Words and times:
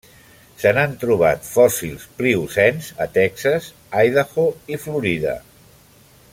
Se 0.61 0.69
n'han 0.77 0.95
trobat 1.03 1.43
fòssils 1.49 2.07
pliocens 2.21 2.89
a 3.07 3.09
Texas, 3.19 3.69
Idaho 4.07 4.47
i 4.77 4.81
Florida. 4.87 5.39